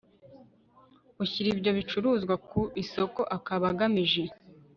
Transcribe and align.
ushyira 1.23 1.47
ibyo 1.55 1.71
bicuruzwa 1.77 2.33
ku 2.49 2.61
isoko 2.83 3.21
akaba 3.37 3.65
agamije 3.73 4.23